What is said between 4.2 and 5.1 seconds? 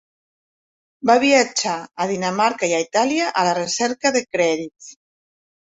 crèdits.